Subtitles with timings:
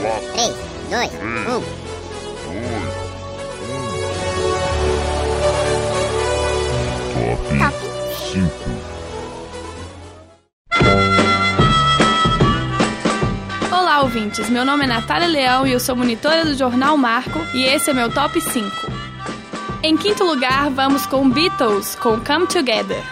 [0.00, 0.54] 4, 3,
[0.90, 1.44] 2, 1.
[1.44, 1.62] 2,
[7.50, 7.58] 1.
[7.58, 7.76] Top
[8.32, 8.50] 5.
[13.70, 14.50] Olá, ouvintes.
[14.50, 17.94] Meu nome é Natália Leão e eu sou monitora do Jornal Marco e esse é
[17.94, 18.68] meu top 5.
[19.82, 23.04] Em quinto lugar, vamos com Beatles com Come Together.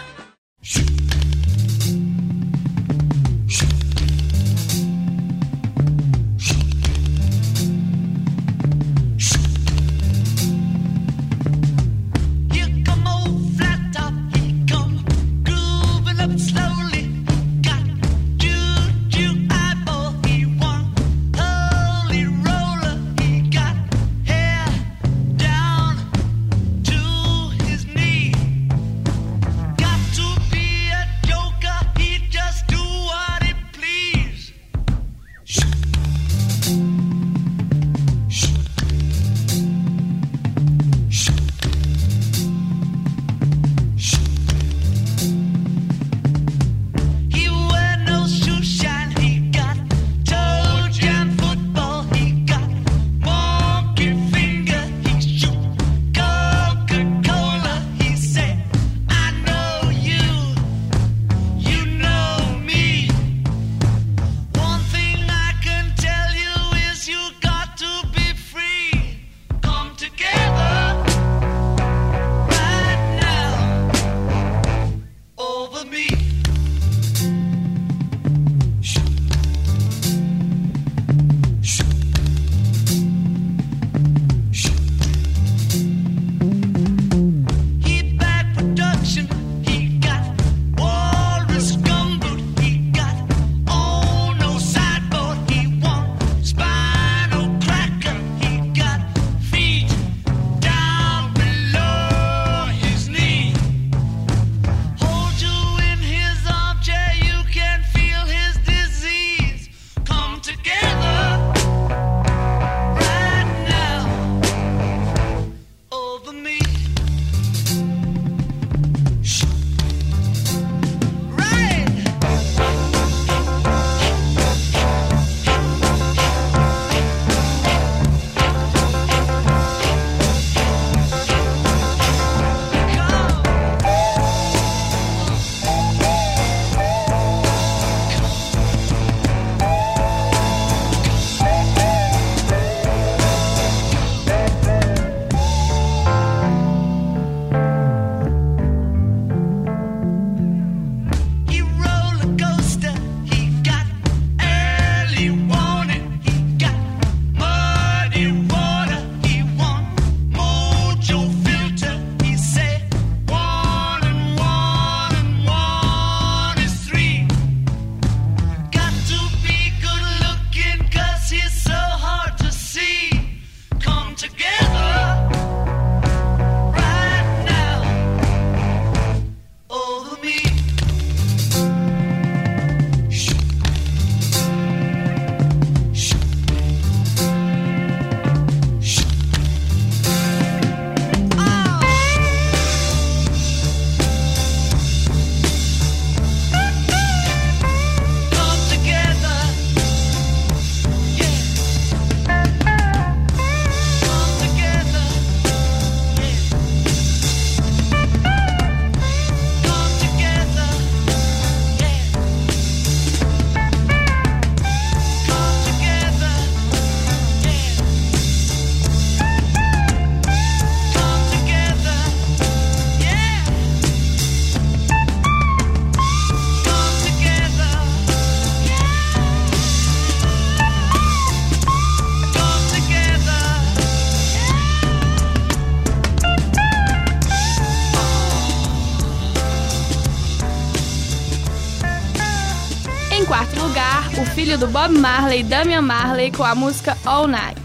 [244.58, 247.61] do Bob Marley e Damian Marley com a música All Night.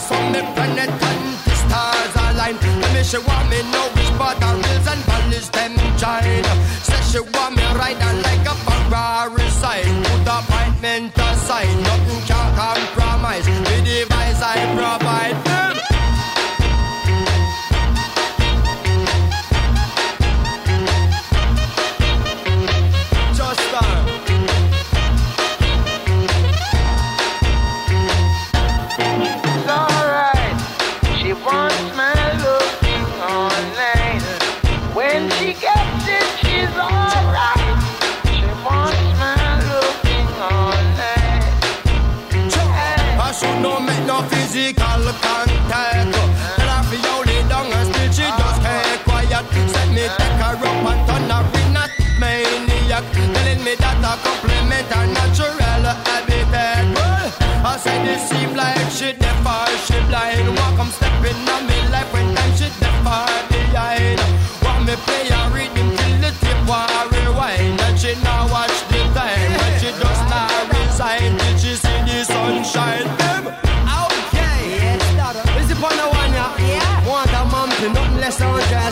[0.00, 2.58] stars from the planet and the stars align.
[2.58, 6.44] Tell me she want me know which part of hills and valleys them join.
[6.82, 8.67] Says she want me ride on like a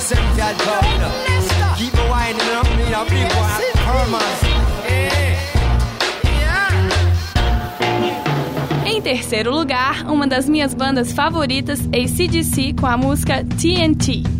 [0.06, 1.11] sempre a.
[1.76, 1.94] Keep
[2.76, 3.67] me, I'll be what
[8.87, 14.36] Em terceiro lugar, uma das minhas bandas favoritas, ACDC, com a música TNT.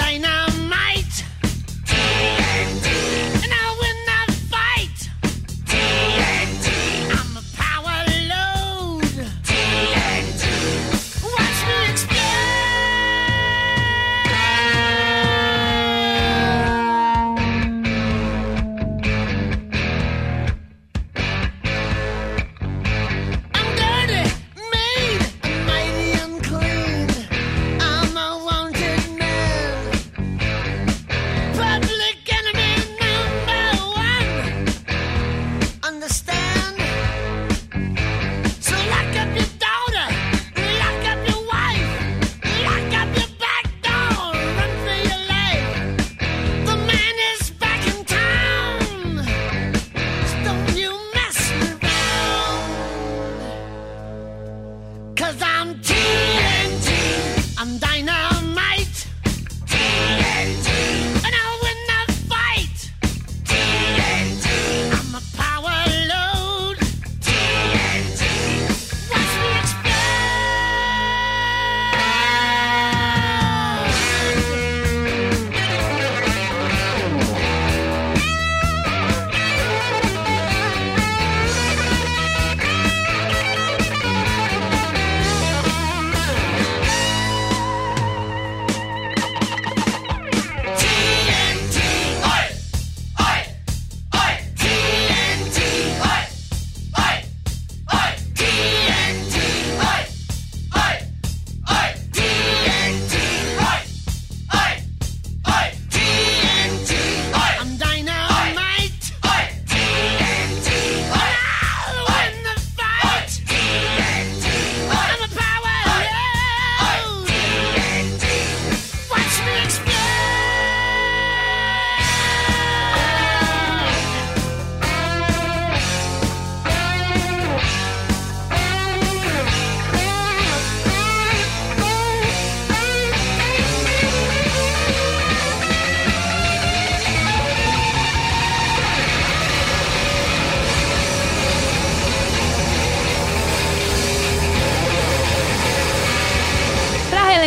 [0.00, 0.39] Dinah.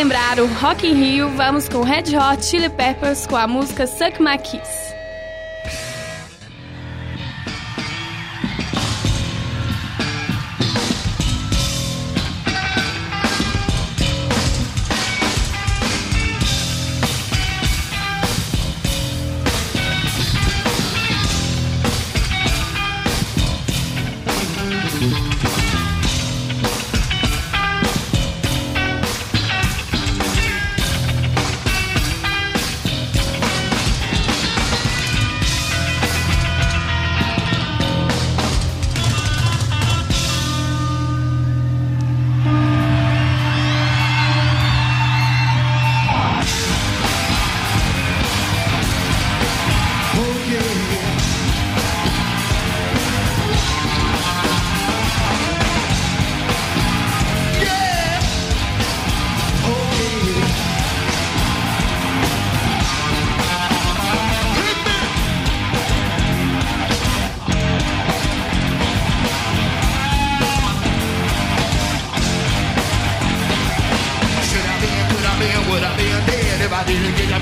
[0.03, 4.21] Lembrar o Rock in Rio, vamos com Red Hot Chili Peppers com a música Suck
[4.21, 4.82] My Kiss.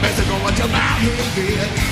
[0.01, 1.90] bicycle at your mouth.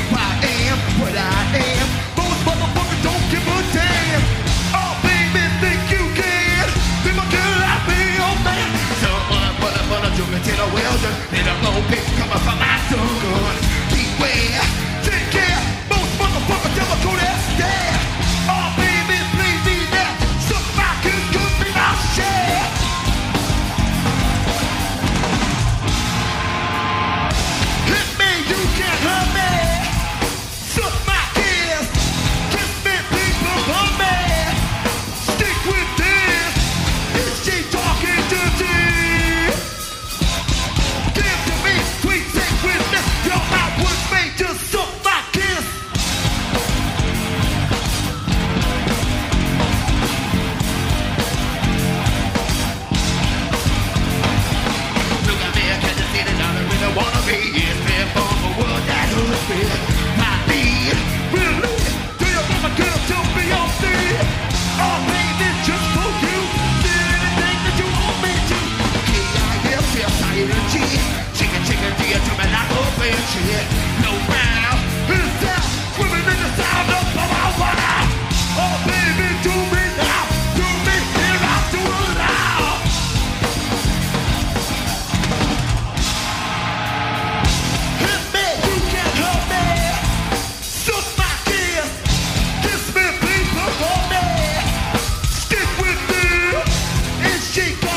[97.60, 97.89] cheek.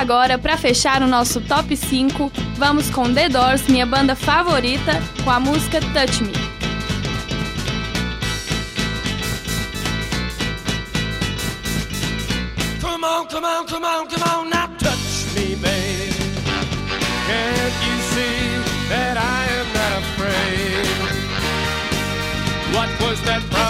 [0.00, 4.92] agora, para fechar o nosso top 5, vamos com The Doors, minha banda favorita,
[5.22, 6.32] com a música Touch Me.
[12.80, 16.14] Come on, come on, come on, come on, now touch me, babe.
[17.26, 20.86] Can't you see that I am not afraid?
[22.74, 23.69] What was that problem?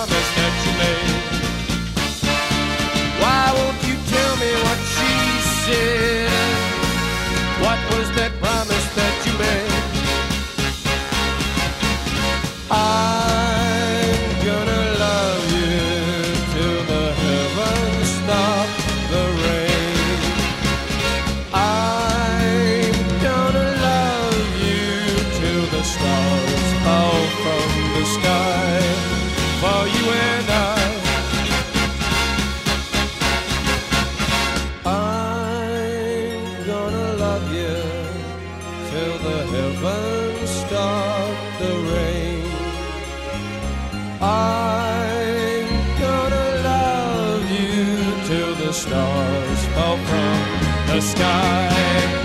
[48.31, 50.37] till the stars fall from
[50.87, 52.20] the sky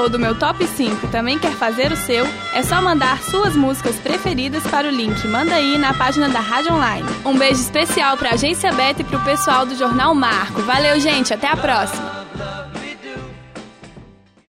[0.00, 3.54] gostou do meu top 5 e também quer fazer o seu, é só mandar suas
[3.54, 7.06] músicas preferidas para o link Manda aí na página da Rádio Online.
[7.24, 10.62] Um beijo especial para a Agência Beta e para o pessoal do Jornal Marco.
[10.62, 12.19] Valeu, gente, até a próxima!